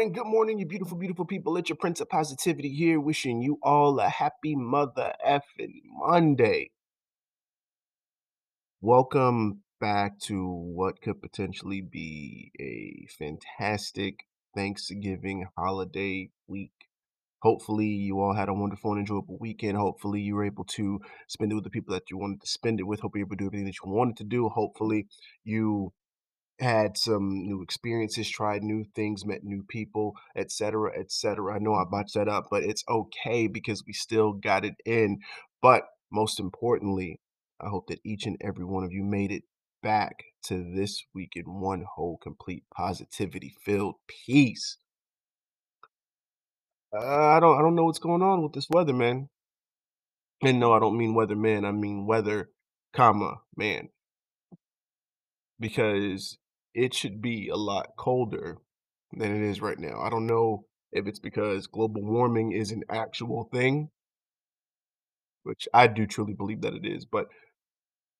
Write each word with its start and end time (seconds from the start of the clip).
morning, 0.00 0.14
good 0.14 0.30
morning, 0.30 0.58
you 0.58 0.64
beautiful, 0.64 0.96
beautiful 0.96 1.26
people. 1.26 1.58
It's 1.58 1.68
your 1.68 1.76
Prince 1.76 2.00
of 2.00 2.08
Positivity 2.08 2.70
here, 2.70 2.98
wishing 2.98 3.42
you 3.42 3.58
all 3.62 4.00
a 4.00 4.08
happy 4.08 4.56
mother 4.56 5.12
effing 5.28 5.82
Monday. 5.92 6.70
Welcome 8.80 9.60
back 9.78 10.18
to 10.20 10.48
what 10.48 11.02
could 11.02 11.20
potentially 11.20 11.82
be 11.82 12.50
a 12.58 13.08
fantastic 13.18 14.20
Thanksgiving 14.56 15.48
holiday 15.54 16.30
week. 16.46 16.72
Hopefully, 17.42 17.88
you 17.88 18.20
all 18.20 18.34
had 18.34 18.48
a 18.48 18.54
wonderful 18.54 18.92
and 18.92 19.00
enjoyable 19.00 19.36
weekend. 19.38 19.76
Hopefully, 19.76 20.22
you 20.22 20.34
were 20.34 20.46
able 20.46 20.64
to 20.64 20.98
spend 21.28 21.52
it 21.52 21.56
with 21.56 21.64
the 21.64 21.70
people 21.70 21.92
that 21.92 22.10
you 22.10 22.16
wanted 22.16 22.40
to 22.40 22.46
spend 22.46 22.80
it 22.80 22.84
with. 22.84 23.00
Hopefully, 23.00 23.20
you 23.20 23.26
were 23.26 23.34
able 23.34 23.36
to 23.36 23.42
do 23.42 23.46
everything 23.48 23.66
that 23.66 23.76
you 23.84 23.92
wanted 23.92 24.16
to 24.16 24.24
do. 24.24 24.48
Hopefully, 24.48 25.08
you 25.44 25.92
had 26.60 26.96
some 26.96 27.30
new 27.46 27.62
experiences, 27.62 28.28
tried 28.28 28.62
new 28.62 28.84
things, 28.94 29.24
met 29.24 29.44
new 29.44 29.64
people, 29.68 30.14
etc., 30.36 30.92
etc. 30.98 31.54
I 31.54 31.58
know 31.58 31.74
I 31.74 31.84
botched 31.90 32.14
that 32.14 32.28
up, 32.28 32.46
but 32.50 32.62
it's 32.62 32.84
okay 32.88 33.46
because 33.46 33.84
we 33.86 33.92
still 33.92 34.32
got 34.32 34.64
it 34.64 34.74
in. 34.84 35.20
But 35.62 35.84
most 36.12 36.40
importantly, 36.40 37.20
I 37.60 37.68
hope 37.68 37.88
that 37.88 38.00
each 38.04 38.26
and 38.26 38.36
every 38.40 38.64
one 38.64 38.84
of 38.84 38.92
you 38.92 39.02
made 39.02 39.32
it 39.32 39.44
back 39.82 40.24
to 40.44 40.64
this 40.74 41.02
week 41.14 41.32
in 41.34 41.44
one 41.60 41.84
whole, 41.94 42.18
complete, 42.22 42.64
positivity-filled 42.74 43.96
peace. 44.26 44.78
Uh, 46.94 47.06
I 47.06 47.40
don't, 47.40 47.58
I 47.58 47.62
don't 47.62 47.74
know 47.74 47.84
what's 47.84 47.98
going 47.98 48.22
on 48.22 48.42
with 48.42 48.52
this 48.52 48.66
weather, 48.70 48.92
man. 48.92 49.28
And 50.42 50.58
no, 50.58 50.72
I 50.72 50.80
don't 50.80 50.96
mean 50.96 51.14
weather 51.14 51.36
man, 51.36 51.64
I 51.64 51.70
mean 51.72 52.06
weather, 52.06 52.50
comma 52.94 53.40
man 53.56 53.90
because 55.60 56.38
it 56.74 56.94
should 56.94 57.20
be 57.20 57.48
a 57.48 57.56
lot 57.56 57.96
colder 57.96 58.58
than 59.12 59.34
it 59.34 59.42
is 59.42 59.60
right 59.60 59.78
now. 59.78 60.00
I 60.00 60.10
don't 60.10 60.26
know 60.26 60.66
if 60.92 61.06
it's 61.06 61.18
because 61.18 61.66
global 61.66 62.02
warming 62.02 62.52
is 62.52 62.70
an 62.70 62.84
actual 62.88 63.44
thing, 63.52 63.90
which 65.42 65.68
I 65.72 65.86
do 65.86 66.06
truly 66.06 66.34
believe 66.34 66.62
that 66.62 66.74
it 66.74 66.84
is, 66.84 67.04
but 67.04 67.28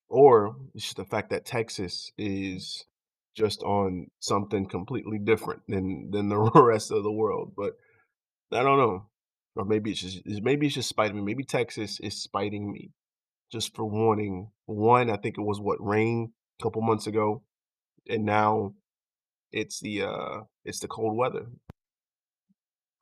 or 0.08 0.56
it's 0.74 0.84
just 0.84 0.96
the 0.96 1.04
fact 1.04 1.30
that 1.30 1.44
Texas 1.44 2.10
is 2.18 2.84
just 3.36 3.62
on 3.62 4.08
something 4.18 4.66
completely 4.66 5.18
different 5.18 5.62
than 5.68 6.10
than 6.10 6.28
the 6.28 6.38
rest 6.54 6.90
of 6.90 7.02
the 7.02 7.12
world. 7.12 7.52
But 7.56 7.76
I 8.52 8.62
don't 8.62 8.78
know. 8.78 9.06
Or 9.56 9.64
maybe 9.64 9.90
it's 9.90 10.00
just 10.00 10.42
maybe 10.42 10.66
it's 10.66 10.74
just 10.74 10.88
spiting 10.88 11.16
me. 11.16 11.22
Maybe 11.22 11.44
Texas 11.44 12.00
is 12.00 12.20
spiting 12.20 12.72
me 12.72 12.90
just 13.50 13.74
for 13.74 13.84
wanting 13.84 14.50
one. 14.66 15.10
I 15.10 15.16
think 15.16 15.38
it 15.38 15.42
was 15.42 15.60
what 15.60 15.84
rain 15.84 16.32
a 16.58 16.62
couple 16.62 16.82
months 16.82 17.06
ago, 17.06 17.42
and 18.08 18.24
now 18.24 18.74
It's 19.52 19.80
the, 19.80 20.02
uh 20.02 20.40
it's 20.64 20.80
the 20.80 20.88
cold 20.88 21.16
weather. 21.16 21.46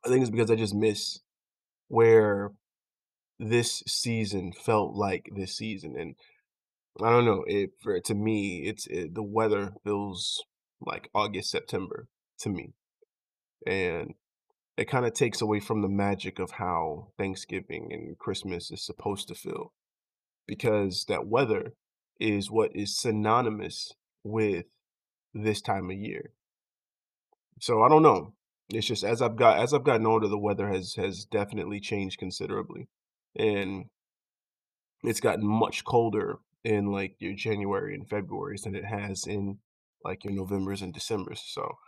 I 0.04 0.08
think 0.08 0.22
it's 0.22 0.30
because 0.30 0.50
I 0.50 0.56
just 0.56 0.74
miss 0.74 1.20
where 1.88 2.52
this 3.38 3.82
season 3.86 4.52
felt 4.52 4.94
like 4.94 5.28
this 5.34 5.56
season, 5.56 5.96
and 5.98 6.14
I 7.02 7.10
don't 7.10 7.24
know, 7.26 7.44
it 7.46 7.70
for 7.82 8.00
to 8.00 8.14
me, 8.14 8.62
it's 8.66 8.86
it 8.86 9.14
the 9.14 9.22
weather 9.22 9.72
feels 9.84 10.42
like 10.80 11.10
August, 11.14 11.50
September 11.50 12.08
to 12.40 12.48
me, 12.50 12.72
and 13.66 14.14
it 14.76 14.90
kinda 14.90 15.10
takes 15.10 15.40
away 15.42 15.60
from 15.60 15.82
the 15.82 15.88
magic 15.88 16.38
of 16.38 16.52
how 16.52 17.12
Thanksgiving 17.18 17.92
and 17.92 18.18
Christmas 18.18 18.70
is 18.70 18.84
supposed 18.84 19.28
to 19.28 19.34
feel, 19.34 19.72
because 20.46 21.04
that 21.08 21.26
weather 21.26 21.74
is 22.20 22.50
what 22.50 22.70
is 22.74 22.96
synonymous 22.98 23.92
with 24.24 24.66
this 25.34 25.60
time 25.60 25.90
of 25.90 25.96
year. 25.96 26.32
So 27.60 27.82
I 27.82 27.88
don't 27.88 28.02
know. 28.02 28.34
It's 28.70 28.86
just 28.86 29.04
as 29.04 29.22
I've 29.22 29.36
got 29.36 29.58
as 29.58 29.72
I've 29.72 29.84
gotten 29.84 30.06
older, 30.06 30.28
the 30.28 30.38
weather 30.38 30.68
has 30.68 30.94
has 30.94 31.24
definitely 31.24 31.80
changed 31.80 32.18
considerably, 32.18 32.88
and 33.36 33.86
it's 35.02 35.20
gotten 35.20 35.46
much 35.46 35.84
colder 35.84 36.38
in 36.64 36.92
like 36.92 37.16
your 37.18 37.32
January 37.32 37.94
and 37.94 38.08
Februarys 38.08 38.62
than 38.64 38.74
it 38.74 38.84
has 38.84 39.26
in 39.26 39.58
like 40.04 40.24
your 40.24 40.34
Novembers 40.34 40.82
and 40.82 40.92
Decembers. 40.92 41.42
So 41.46 41.78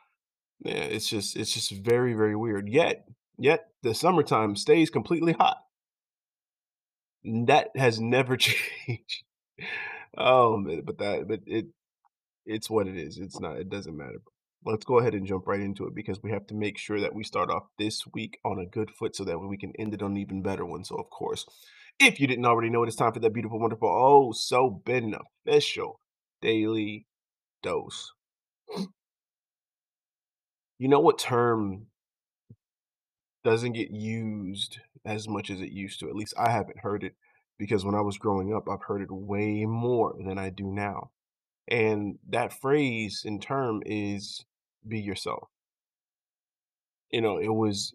yeah, 0.60 0.74
it's 0.74 1.08
just 1.08 1.36
it's 1.36 1.52
just 1.52 1.70
very 1.70 2.14
very 2.14 2.36
weird. 2.36 2.68
Yet 2.68 3.04
yet 3.38 3.68
the 3.82 3.94
summertime 3.94 4.56
stays 4.56 4.90
completely 4.90 5.32
hot. 5.32 5.58
That 7.24 7.68
has 7.76 8.00
never 8.00 8.36
changed. 8.38 9.24
Oh 10.16 10.64
but 10.84 10.98
that 10.98 11.28
but 11.28 11.40
it 11.46 11.66
It's 12.44 12.70
what 12.70 12.86
it 12.86 12.96
is. 12.96 13.18
It's 13.18 13.40
not 13.40 13.58
it 13.58 13.68
doesn't 13.68 13.96
matter. 13.96 14.20
Let's 14.64 14.84
go 14.84 14.98
ahead 14.98 15.14
and 15.14 15.26
jump 15.26 15.46
right 15.46 15.60
into 15.60 15.86
it 15.86 15.94
because 15.94 16.22
we 16.22 16.30
have 16.32 16.46
to 16.48 16.54
make 16.54 16.76
sure 16.76 17.00
that 17.00 17.14
we 17.14 17.24
start 17.24 17.50
off 17.50 17.64
this 17.78 18.02
week 18.12 18.38
on 18.44 18.58
a 18.58 18.66
good 18.66 18.90
foot 18.90 19.16
so 19.16 19.24
that 19.24 19.38
we 19.38 19.56
can 19.56 19.72
end 19.78 19.94
it 19.94 20.02
on 20.02 20.12
an 20.12 20.16
even 20.18 20.42
better 20.42 20.66
one. 20.66 20.84
So, 20.84 20.96
of 20.96 21.08
course, 21.08 21.46
if 21.98 22.20
you 22.20 22.26
didn't 22.26 22.44
already 22.44 22.68
know 22.68 22.82
it, 22.82 22.88
it's 22.88 22.96
time 22.96 23.12
for 23.12 23.20
that 23.20 23.32
beautiful, 23.32 23.58
wonderful, 23.58 23.88
oh, 23.88 24.32
so 24.32 24.82
beneficial 24.84 26.00
daily 26.42 27.06
dose. 27.62 28.12
You 30.78 30.88
know 30.88 31.00
what 31.00 31.18
term 31.18 31.86
doesn't 33.44 33.72
get 33.72 33.90
used 33.90 34.78
as 35.04 35.28
much 35.28 35.50
as 35.50 35.60
it 35.60 35.72
used 35.72 36.00
to? 36.00 36.08
At 36.08 36.16
least 36.16 36.34
I 36.38 36.50
haven't 36.50 36.80
heard 36.80 37.04
it 37.04 37.14
because 37.58 37.84
when 37.84 37.94
I 37.94 38.00
was 38.00 38.18
growing 38.18 38.54
up, 38.54 38.68
I've 38.68 38.84
heard 38.86 39.02
it 39.02 39.10
way 39.10 39.64
more 39.66 40.14
than 40.18 40.38
I 40.38 40.50
do 40.50 40.64
now. 40.64 41.10
And 41.70 42.18
that 42.28 42.52
phrase 42.52 43.22
and 43.24 43.40
term 43.40 43.82
is 43.86 44.44
be 44.86 45.00
yourself. 45.00 45.48
You 47.10 47.20
know, 47.20 47.38
it 47.38 47.52
was 47.52 47.94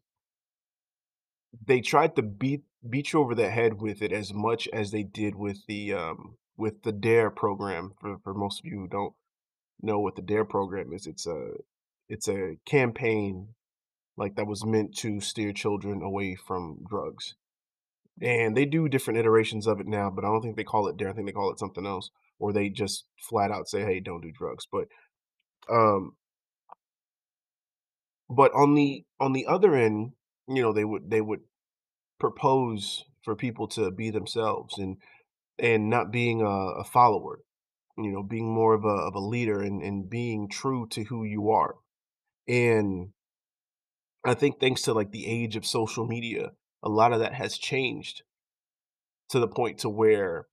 they 1.66 1.81
tried 1.81 2.16
to 2.16 2.22
beat 2.22 2.63
beat 2.88 3.13
you 3.13 3.19
over 3.19 3.36
the 3.36 3.50
head 3.50 3.81
with 3.81 4.02
it 4.02 4.12
as 4.12 4.34
much 4.34 4.68
as 4.74 4.91
they 4.91 5.03
did 5.03 5.36
with 5.36 5.66
the 5.68 5.94
um 5.94 6.38
with 6.58 6.84
the 6.84 6.91
DARE 6.91 7.31
program. 7.31 7.94
For 8.00 8.18
for 8.24 8.34
most 8.34 8.59
of 8.59 8.66
you 8.66 8.80
who 8.80 8.88
don't 8.88 9.13
know 9.81 10.00
what 10.00 10.16
the 10.16 10.22
DARE 10.22 10.46
program 10.46 10.94
is, 10.94 11.07
it's 11.07 11.28
a 11.28 11.52
it's 12.07 12.28
a 12.28 12.57
campaign 12.66 13.50
like 14.18 14.36
that 14.36 14.47
was 14.47 14.66
meant 14.66 14.96
to 14.97 15.19
steer 15.19 15.52
children 15.52 16.02
away 16.02 16.36
from 16.36 16.80
drugs. 16.90 17.36
And 18.22 18.56
they 18.56 18.66
do 18.66 18.88
different 18.88 19.19
iterations 19.19 19.68
of 19.68 19.81
it 19.81 19.88
now, 19.88 20.09
but 20.09 20.24
I 20.24 20.30
don't 20.30 20.42
think 20.42 20.56
they 20.56 20.63
call 20.63 20.88
it 20.88 20.96
DARE. 20.96 21.09
I 21.09 21.13
think 21.13 21.28
they 21.28 21.34
call 21.34 21.52
it 21.52 21.59
something 21.59 21.86
else, 21.86 22.12
or 22.40 22.53
they 22.53 22.69
just 22.69 23.06
flat 23.29 23.51
out 23.51 23.68
say, 23.68 23.84
"Hey, 23.84 24.00
don't 24.00 24.22
do 24.22 24.31
drugs." 24.31 24.68
But 24.72 24.88
um, 25.69 26.16
but 28.29 28.51
on 28.53 28.75
the 28.75 29.03
on 29.19 29.34
the 29.34 29.46
other 29.47 29.75
end, 29.75 30.12
you 30.47 30.62
know, 30.62 30.74
they 30.74 30.85
would 30.85 31.09
they 31.09 31.22
would 31.22 31.41
propose 32.19 33.03
for 33.24 33.35
people 33.35 33.68
to 33.68 33.91
be 33.91 34.09
themselves 34.09 34.78
and 34.78 34.97
and 35.59 35.90
not 35.90 36.12
being 36.12 36.41
a, 36.41 36.45
a 36.45 36.84
follower 36.84 37.40
you 37.97 38.12
know 38.12 38.24
being 38.24 38.53
more 38.53 38.74
of 38.74 38.84
a, 38.84 38.88
of 38.88 39.16
a 39.16 39.19
leader 39.19 39.62
and, 39.62 39.81
and 39.81 40.09
being 40.09 40.50
true 40.50 40.88
to 40.90 41.03
who 41.03 41.24
you 41.24 41.50
are 41.50 41.75
and 42.47 43.09
i 44.25 44.34
think 44.34 44.59
thanks 44.59 44.81
to 44.81 44.94
like 44.94 45.12
the 45.12 45.28
age 45.28 45.56
of 45.56 45.66
social 45.66 46.06
media 46.06 46.51
a 46.83 46.89
lot 46.89 47.13
of 47.13 47.19
that 47.19 47.33
has 47.33 47.57
changed 47.57 48.24
to 49.30 49.39
the 49.39 49.48
point 49.48 49.80
to 49.80 49.89
where 49.89 50.45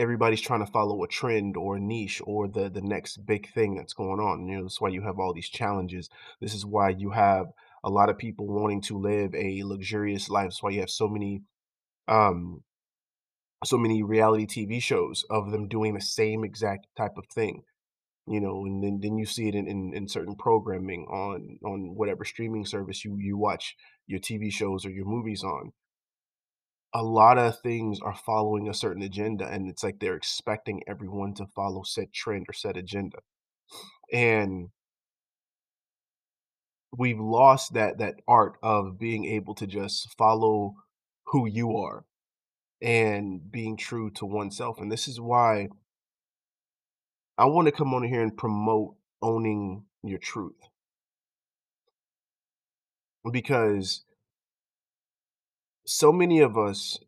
everybody's 0.00 0.40
trying 0.40 0.64
to 0.64 0.72
follow 0.72 1.02
a 1.04 1.08
trend 1.08 1.56
or 1.56 1.76
a 1.76 1.80
niche 1.80 2.20
or 2.24 2.48
the 2.48 2.68
the 2.68 2.80
next 2.80 3.18
big 3.26 3.52
thing 3.52 3.76
that's 3.76 3.92
going 3.92 4.20
on 4.20 4.46
you 4.46 4.56
know 4.56 4.62
that's 4.62 4.80
why 4.80 4.88
you 4.88 5.02
have 5.02 5.18
all 5.18 5.32
these 5.34 5.48
challenges 5.48 6.08
this 6.40 6.54
is 6.54 6.64
why 6.66 6.88
you 6.88 7.10
have 7.10 7.46
a 7.84 7.90
lot 7.90 8.08
of 8.08 8.18
people 8.18 8.46
wanting 8.46 8.80
to 8.80 8.98
live 8.98 9.34
a 9.34 9.62
luxurious 9.62 10.28
life 10.28 10.46
that's 10.46 10.62
why 10.62 10.70
you 10.70 10.80
have 10.80 10.90
so 10.90 11.08
many 11.08 11.42
um 12.08 12.62
so 13.64 13.76
many 13.76 14.02
reality 14.02 14.46
TV 14.46 14.82
shows 14.82 15.24
of 15.28 15.50
them 15.50 15.68
doing 15.68 15.94
the 15.94 16.00
same 16.00 16.44
exact 16.44 16.86
type 16.96 17.16
of 17.18 17.26
thing, 17.26 17.62
you 18.26 18.40
know, 18.40 18.64
and 18.64 18.82
then, 18.82 19.00
then 19.02 19.18
you 19.18 19.26
see 19.26 19.48
it 19.48 19.54
in, 19.54 19.66
in, 19.66 19.92
in 19.94 20.08
certain 20.08 20.34
programming 20.34 21.04
on 21.10 21.58
on 21.64 21.94
whatever 21.94 22.24
streaming 22.24 22.64
service 22.64 23.04
you 23.04 23.16
you 23.18 23.36
watch 23.36 23.76
your 24.06 24.20
TV 24.20 24.50
shows 24.50 24.86
or 24.86 24.90
your 24.90 25.04
movies 25.04 25.44
on. 25.44 25.72
A 26.92 27.02
lot 27.02 27.38
of 27.38 27.60
things 27.60 28.00
are 28.00 28.14
following 28.14 28.68
a 28.68 28.74
certain 28.74 29.02
agenda, 29.02 29.46
and 29.46 29.68
it's 29.68 29.84
like 29.84 30.00
they're 30.00 30.16
expecting 30.16 30.82
everyone 30.88 31.34
to 31.34 31.46
follow 31.46 31.82
said 31.84 32.12
trend 32.12 32.46
or 32.48 32.52
said 32.52 32.76
agenda. 32.76 33.18
And 34.12 34.70
we've 36.96 37.20
lost 37.20 37.74
that 37.74 37.98
that 37.98 38.16
art 38.26 38.56
of 38.62 38.98
being 38.98 39.24
able 39.24 39.54
to 39.54 39.66
just 39.66 40.16
follow 40.18 40.74
who 41.26 41.46
you 41.46 41.76
are 41.76 42.04
and 42.82 43.50
being 43.50 43.76
true 43.76 44.10
to 44.10 44.26
oneself. 44.26 44.80
And 44.80 44.90
this 44.90 45.06
is 45.06 45.20
why 45.20 45.68
I 47.38 47.44
want 47.46 47.66
to 47.66 47.72
come 47.72 47.94
on 47.94 48.02
here 48.02 48.22
and 48.22 48.36
promote 48.36 48.96
owning 49.22 49.84
your 50.02 50.18
truth 50.18 50.56
because 53.30 54.04
so 55.86 56.12
many 56.12 56.40
of 56.40 56.56
us 56.58 56.98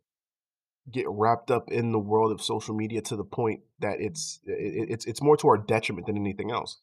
get 0.91 1.05
wrapped 1.07 1.49
up 1.51 1.71
in 1.71 1.91
the 1.91 1.99
world 1.99 2.31
of 2.31 2.41
social 2.41 2.75
media 2.75 3.01
to 3.01 3.15
the 3.15 3.23
point 3.23 3.61
that 3.79 3.97
it's 3.99 4.39
it, 4.45 4.89
it's 4.89 5.05
it's 5.05 5.21
more 5.21 5.37
to 5.37 5.47
our 5.47 5.57
detriment 5.57 6.07
than 6.07 6.17
anything 6.17 6.51
else. 6.51 6.77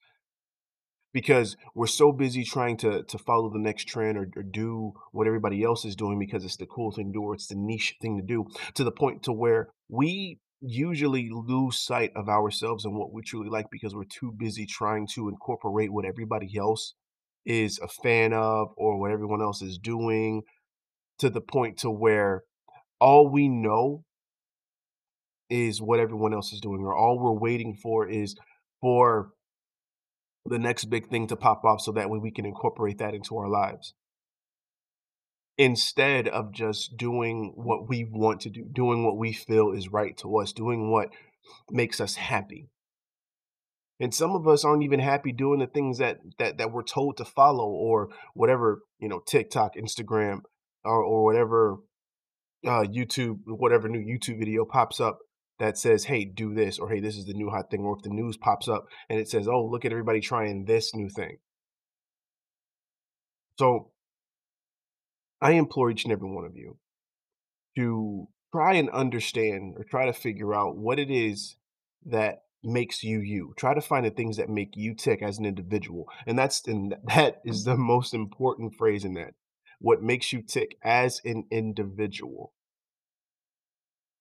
because 1.13 1.57
we're 1.75 1.87
so 1.87 2.13
busy 2.13 2.45
trying 2.45 2.77
to 2.79 3.03
to 3.05 3.19
follow 3.19 3.51
the 3.51 3.59
next 3.59 3.85
trend 3.89 4.17
or, 4.17 4.29
or 4.37 4.43
do 4.43 4.93
what 5.13 5.27
everybody 5.27 5.63
else 5.63 5.85
is 5.85 5.97
doing 5.97 6.19
because 6.19 6.45
it's 6.45 6.57
the 6.57 6.67
cool 6.67 6.93
thing 6.93 7.09
to 7.09 7.19
do 7.19 7.23
or 7.23 7.35
it's 7.35 7.49
the 7.49 7.55
niche 7.57 7.97
thing 8.01 8.17
to 8.17 8.23
do 8.25 8.47
to 8.75 8.85
the 8.85 8.93
point 8.93 9.23
to 9.23 9.33
where 9.33 9.69
we 9.89 10.39
usually 10.61 11.29
lose 11.33 11.79
sight 11.79 12.13
of 12.15 12.29
ourselves 12.29 12.85
and 12.85 12.95
what 12.95 13.13
we 13.13 13.23
truly 13.23 13.49
like 13.49 13.67
because 13.71 13.95
we're 13.95 14.05
too 14.05 14.33
busy 14.39 14.67
trying 14.67 15.07
to 15.07 15.29
incorporate 15.29 15.93
what 15.93 16.05
everybody 16.05 16.57
else 16.59 16.95
is 17.47 17.79
a 17.83 17.89
fan 17.89 18.33
of 18.33 18.69
or 18.77 19.01
what 19.01 19.11
everyone 19.11 19.41
else 19.43 19.63
is 19.63 19.79
doing 19.79 20.43
to 21.20 21.31
the 21.31 21.40
point 21.40 21.78
to 21.78 21.90
where 21.90 22.43
all 23.00 23.28
we 23.28 23.49
know 23.49 24.05
is 25.49 25.81
what 25.81 26.00
everyone 26.00 26.32
else 26.32 26.52
is 26.52 26.61
doing 26.61 26.82
or 26.82 26.94
all 26.94 27.19
we're 27.19 27.38
waiting 27.38 27.75
for 27.75 28.08
is 28.08 28.37
for 28.81 29.31
the 30.46 30.58
next 30.58 30.87
big 30.87 31.08
thing 31.08 31.26
to 31.26 31.37
pop 31.37 31.64
off 31.64 31.81
so 31.81 31.93
that 31.93 32.08
way 32.08 32.19
we 32.19 32.31
can 32.31 32.46
incorporate 32.46 32.99
that 32.99 33.14
into 33.14 33.37
our 33.37 33.49
lives 33.49 33.94
instead 35.58 36.26
of 36.26 36.52
just 36.52 36.96
doing 36.96 37.52
what 37.55 37.87
we 37.87 38.08
want 38.11 38.40
to 38.40 38.49
do, 38.49 38.64
doing 38.72 39.05
what 39.05 39.19
we 39.19 39.32
feel 39.32 39.72
is 39.72 39.93
right 39.93 40.17
to 40.17 40.38
us, 40.38 40.52
doing 40.52 40.90
what 40.90 41.11
makes 41.70 42.00
us 42.00 42.14
happy. 42.14 42.70
And 44.00 44.14
some 44.14 44.34
of 44.34 44.49
us 44.49 44.64
aren't 44.64 44.84
even 44.84 45.00
happy 45.00 45.32
doing 45.32 45.61
the 45.61 45.67
things 45.67 45.99
that 45.99 46.20
that 46.38 46.56
that 46.56 46.72
we're 46.72 46.82
told 46.82 47.19
to 47.19 47.26
follow 47.26 47.69
or 47.69 48.08
whatever, 48.32 48.81
you 48.99 49.08
know, 49.08 49.20
TikTok, 49.26 49.75
Instagram, 49.76 50.40
or, 50.85 51.03
or 51.03 51.25
whatever 51.25 51.79
uh, 52.67 52.85
YouTube, 52.85 53.38
whatever 53.47 53.88
new 53.88 54.00
YouTube 54.00 54.38
video 54.38 54.65
pops 54.65 55.00
up 55.00 55.19
that 55.59 55.79
says, 55.79 56.05
"Hey, 56.05 56.25
do 56.25 56.55
this," 56.55 56.79
or 56.79 56.91
"Hey, 56.91 57.00
this 57.00 57.17
is 57.17 57.27
the 57.27 57.35
new 57.35 57.50
hot 57.50 57.71
thing," 57.71 57.81
or 57.82 57.97
if 57.97 58.03
the 58.03 58.11
news 58.11 58.37
pops 58.37 58.69
up 58.69 58.87
and 59.09 59.19
it 59.19 59.29
says, 59.29 59.49
"Oh, 59.49 59.65
look 59.65 59.85
at 59.85 59.93
everybody 59.93 60.21
trying 60.21 60.65
this 60.65 60.94
new 60.94 61.09
thing." 61.09 61.38
So 63.59 63.91
I 65.41 65.53
implore 65.53 65.91
each 65.91 66.05
and 66.05 66.12
every 66.12 66.31
one 66.31 66.44
of 66.44 66.56
you 66.56 66.79
to 67.77 68.29
try 68.53 68.75
and 68.75 68.91
understand 68.91 69.75
or 69.77 69.85
try 69.85 70.06
to 70.06 70.12
figure 70.12 70.55
out 70.55 70.77
what 70.77 70.99
it 70.99 71.11
is 71.11 71.56
that 72.06 72.43
makes 72.62 73.03
you 73.03 73.21
you. 73.21 73.55
Try 73.56 73.75
to 73.75 73.81
find 73.81 74.05
the 74.05 74.11
things 74.11 74.37
that 74.37 74.49
make 74.49 74.77
you 74.77 74.94
tick 74.94 75.23
as 75.23 75.38
an 75.38 75.47
individual. 75.47 76.09
And 76.27 76.38
that's 76.38 76.67
and 76.67 76.97
that 77.05 77.41
is 77.44 77.65
the 77.65 77.77
most 77.77 78.15
important 78.15 78.75
phrase 78.75 79.05
in 79.05 79.15
that. 79.15 79.35
What 79.81 80.03
makes 80.03 80.32
you 80.32 80.43
tick 80.43 80.77
as 80.82 81.21
an 81.25 81.44
individual. 81.50 82.53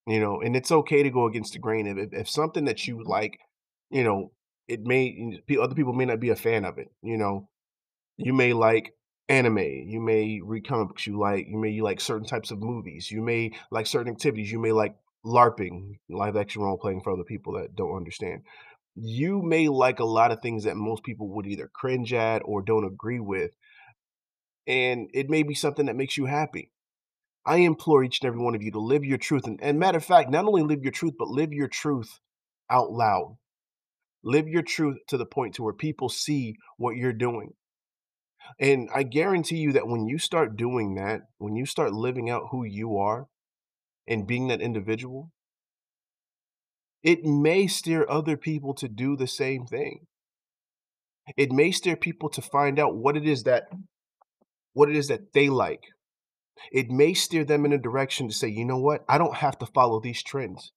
You 0.07 0.19
know, 0.19 0.41
and 0.41 0.55
it's 0.55 0.71
okay 0.71 1.03
to 1.03 1.11
go 1.11 1.27
against 1.27 1.53
the 1.53 1.59
grain. 1.59 1.85
If 1.85 2.13
if, 2.13 2.29
something 2.29 2.65
that 2.65 2.87
you 2.87 3.03
like, 3.03 3.39
you 3.91 4.03
know, 4.03 4.31
it 4.67 4.83
may 4.83 5.39
other 5.61 5.75
people 5.75 5.93
may 5.93 6.05
not 6.05 6.19
be 6.19 6.29
a 6.29 6.35
fan 6.35 6.65
of 6.65 6.77
it. 6.79 6.87
You 7.03 7.17
know, 7.17 7.49
you 8.17 8.33
may 8.33 8.53
like 8.53 8.93
anime, 9.27 9.59
you 9.59 10.01
may 10.01 10.41
read 10.43 10.67
comic 10.67 10.87
books, 10.87 11.05
you 11.05 11.19
like 11.19 11.45
you 11.47 11.57
may 11.57 11.69
you 11.69 11.83
like 11.83 12.01
certain 12.01 12.25
types 12.25 12.49
of 12.49 12.59
movies, 12.59 13.11
you 13.11 13.21
may 13.21 13.51
like 13.69 13.85
certain 13.85 14.11
activities, 14.11 14.51
you 14.51 14.59
may 14.59 14.71
like 14.71 14.95
LARPing, 15.25 15.99
live 16.09 16.35
action 16.35 16.63
role 16.63 16.77
playing 16.77 17.01
for 17.01 17.13
other 17.13 17.23
people 17.23 17.53
that 17.53 17.75
don't 17.75 17.95
understand. 17.95 18.41
You 18.95 19.41
may 19.41 19.67
like 19.67 19.99
a 19.99 20.05
lot 20.05 20.31
of 20.31 20.41
things 20.41 20.63
that 20.63 20.75
most 20.75 21.03
people 21.03 21.29
would 21.35 21.45
either 21.45 21.69
cringe 21.71 22.13
at 22.13 22.41
or 22.45 22.63
don't 22.63 22.85
agree 22.85 23.19
with, 23.19 23.51
and 24.69 25.09
it 25.13 25.29
may 25.29 25.43
be 25.43 25.53
something 25.53 25.87
that 25.87 25.97
makes 25.97 26.15
you 26.15 26.25
happy. 26.25 26.71
I 27.45 27.57
implore 27.57 28.03
each 28.03 28.21
and 28.21 28.27
every 28.27 28.39
one 28.39 28.55
of 28.55 28.63
you 28.63 28.71
to 28.71 28.79
live 28.79 29.03
your 29.03 29.17
truth. 29.17 29.45
And, 29.45 29.59
and 29.61 29.79
matter 29.79 29.97
of 29.97 30.05
fact, 30.05 30.29
not 30.29 30.45
only 30.45 30.63
live 30.63 30.83
your 30.83 30.93
truth, 30.93 31.15
but 31.19 31.27
live 31.27 31.51
your 31.51 31.67
truth 31.67 32.19
out 32.69 32.91
loud. 32.91 33.37
Live 34.23 34.47
your 34.47 34.61
truth 34.61 34.97
to 35.07 35.17
the 35.17 35.25
point 35.25 35.55
to 35.55 35.63
where 35.63 35.73
people 35.73 36.07
see 36.07 36.55
what 36.77 36.95
you're 36.95 37.11
doing 37.11 37.53
and 38.59 38.89
I 38.93 39.03
guarantee 39.03 39.57
you 39.57 39.73
that 39.73 39.87
when 39.87 40.07
you 40.07 40.17
start 40.17 40.55
doing 40.55 40.95
that, 40.95 41.21
when 41.37 41.55
you 41.55 41.65
start 41.65 41.93
living 41.93 42.29
out 42.29 42.47
who 42.51 42.63
you 42.63 42.97
are 42.97 43.27
and 44.07 44.25
being 44.25 44.47
that 44.47 44.61
individual, 44.61 45.31
it 47.03 47.23
may 47.23 47.67
steer 47.67 48.05
other 48.09 48.37
people 48.37 48.73
to 48.75 48.87
do 48.87 49.15
the 49.15 49.27
same 49.27 49.65
thing. 49.65 50.07
It 51.37 51.51
may 51.51 51.71
steer 51.71 51.95
people 51.95 52.29
to 52.29 52.41
find 52.41 52.79
out 52.79 52.95
what 52.95 53.15
it 53.15 53.27
is 53.27 53.43
that 53.43 53.65
what 54.73 54.89
it 54.89 54.95
is 54.95 55.07
that 55.07 55.33
they 55.33 55.49
like. 55.49 55.83
It 56.71 56.89
may 56.89 57.13
steer 57.13 57.45
them 57.45 57.65
in 57.65 57.73
a 57.73 57.77
direction 57.77 58.27
to 58.27 58.33
say, 58.33 58.49
"You 58.49 58.65
know 58.65 58.79
what? 58.79 59.05
I 59.07 59.17
don't 59.17 59.37
have 59.37 59.57
to 59.59 59.65
follow 59.65 59.99
these 59.99 60.21
trends. 60.21 60.73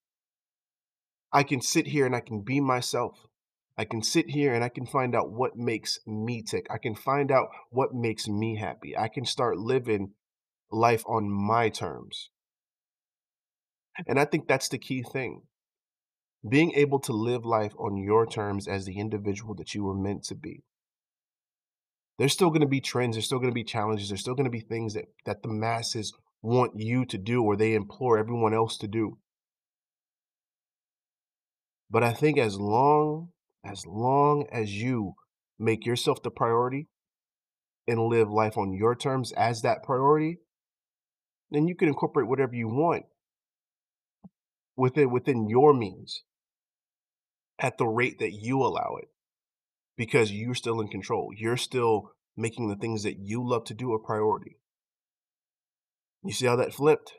I 1.32 1.42
can 1.42 1.60
sit 1.60 1.88
here 1.88 2.06
and 2.06 2.14
I 2.14 2.20
can 2.20 2.42
be 2.42 2.60
myself. 2.60 3.26
I 3.76 3.84
can 3.84 4.02
sit 4.02 4.30
here 4.30 4.52
and 4.52 4.62
I 4.62 4.68
can 4.68 4.86
find 4.86 5.14
out 5.14 5.32
what 5.32 5.56
makes 5.56 5.98
me 6.06 6.42
tick. 6.42 6.66
I 6.70 6.78
can 6.78 6.94
find 6.94 7.32
out 7.32 7.48
what 7.70 7.94
makes 7.94 8.28
me 8.28 8.56
happy. 8.56 8.96
I 8.96 9.08
can 9.08 9.24
start 9.24 9.56
living 9.56 10.12
life 10.70 11.02
on 11.06 11.30
my 11.30 11.70
terms. 11.70 12.30
And 14.06 14.20
I 14.20 14.24
think 14.24 14.46
that's 14.46 14.68
the 14.68 14.78
key 14.78 15.02
thing. 15.02 15.42
Being 16.48 16.72
able 16.72 16.98
to 17.00 17.12
live 17.12 17.44
life 17.44 17.72
on 17.78 17.96
your 17.96 18.26
terms 18.26 18.68
as 18.68 18.84
the 18.84 18.98
individual 18.98 19.54
that 19.54 19.74
you 19.74 19.84
were 19.84 19.94
meant 19.94 20.24
to 20.24 20.34
be. 20.34 20.64
There's 22.18 22.32
still 22.32 22.50
going 22.50 22.60
to 22.60 22.66
be 22.66 22.80
trends, 22.80 23.16
there's 23.16 23.26
still 23.26 23.38
going 23.38 23.50
to 23.50 23.54
be 23.54 23.64
challenges, 23.64 24.08
there's 24.08 24.20
still 24.20 24.34
going 24.34 24.44
to 24.44 24.50
be 24.50 24.60
things 24.60 24.94
that 24.94 25.06
that 25.24 25.42
the 25.42 25.48
masses 25.48 26.12
want 26.42 26.72
you 26.76 27.04
to 27.06 27.18
do 27.18 27.42
or 27.42 27.56
they 27.56 27.74
implore 27.74 28.18
everyone 28.18 28.52
else 28.52 28.76
to 28.78 28.88
do. 28.88 29.18
But 31.90 32.02
I 32.02 32.12
think 32.12 32.38
as 32.38 32.58
long 32.58 33.28
as 33.64 33.86
long 33.86 34.46
as 34.50 34.72
you 34.72 35.14
make 35.58 35.86
yourself 35.86 36.22
the 36.22 36.30
priority 36.30 36.88
and 37.86 38.00
live 38.00 38.30
life 38.30 38.56
on 38.56 38.72
your 38.72 38.94
terms 38.94 39.32
as 39.32 39.62
that 39.62 39.82
priority, 39.82 40.38
then 41.50 41.68
you 41.68 41.74
can 41.74 41.88
incorporate 41.88 42.28
whatever 42.28 42.54
you 42.54 42.68
want 42.68 43.04
within 44.76 45.10
within 45.10 45.48
your 45.48 45.74
means 45.74 46.24
at 47.58 47.78
the 47.78 47.86
rate 47.86 48.18
that 48.18 48.32
you 48.32 48.60
allow 48.60 48.96
it 49.00 49.11
because 49.96 50.32
you're 50.32 50.54
still 50.54 50.80
in 50.80 50.88
control. 50.88 51.30
You're 51.36 51.56
still 51.56 52.12
making 52.36 52.68
the 52.68 52.76
things 52.76 53.02
that 53.02 53.18
you 53.18 53.46
love 53.46 53.64
to 53.64 53.74
do 53.74 53.92
a 53.92 53.98
priority. 53.98 54.56
You 56.24 56.32
see 56.32 56.46
how 56.46 56.56
that 56.56 56.72
flipped? 56.74 57.14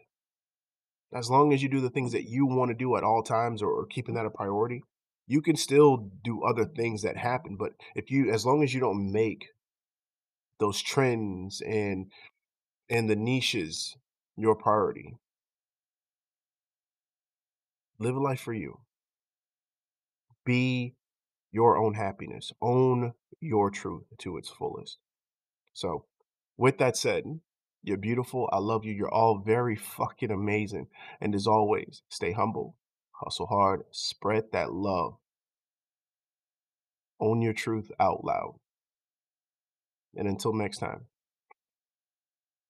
As 1.13 1.30
long 1.30 1.53
as 1.53 1.62
you 1.62 1.70
do 1.70 1.82
the 1.82 1.89
things 1.89 2.12
that 2.13 2.27
you 2.27 2.46
want 2.46 2.70
to 2.70 2.75
do 2.75 2.96
at 2.96 3.03
all 3.03 3.22
times 3.22 3.62
or, 3.62 3.70
or 3.70 3.86
keeping 3.86 4.15
that 4.15 4.25
a 4.25 4.32
priority, 4.32 4.82
you 5.27 5.42
can 5.42 5.56
still 5.56 6.10
do 6.24 6.44
other 6.44 6.65
things 6.65 7.03
that 7.03 7.18
happen. 7.18 7.56
But 7.58 7.74
if 7.96 8.10
you 8.10 8.32
as 8.32 8.46
long 8.46 8.63
as 8.63 8.74
you 8.74 8.80
don't 8.80 9.12
make 9.12 9.46
those 10.60 10.82
trends 10.82 11.62
and 11.62 12.08
and 12.89 13.10
the 13.10 13.15
niches 13.15 13.96
your 14.36 14.56
priority, 14.56 15.15
live 18.00 18.15
a 18.15 18.20
life 18.20 18.42
for 18.42 18.53
you. 18.53 18.80
Be 20.46 20.96
your 21.53 21.77
own 21.77 21.93
happiness. 21.93 22.51
Own 22.62 23.13
your 23.39 23.69
truth 23.69 24.03
to 24.17 24.38
its 24.38 24.50
fullest. 24.50 24.98
So, 25.72 26.05
with 26.57 26.79
that 26.79 26.98
said, 26.98 27.24
you're 27.83 27.98
beautiful. 27.98 28.50
I 28.51 28.57
love 28.57 28.86
you. 28.86 28.93
You're 28.93 29.13
all 29.13 29.38
very 29.38 29.75
fucking 29.75 30.31
amazing. 30.31 30.88
And 31.22 31.33
as 31.36 31.48
always, 31.48 32.01
stay 32.10 32.31
humble, 32.33 32.75
hustle 33.12 33.48
hard, 33.48 33.83
spread 33.91 34.45
that 34.51 34.74
love. 34.74 35.15
Own 37.19 37.41
your 37.41 37.53
truth 37.53 37.91
out 38.00 38.25
loud. 38.25 38.55
And 40.15 40.27
until 40.27 40.53
next 40.53 40.79
time, 40.79 41.05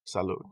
salute. 0.04 0.46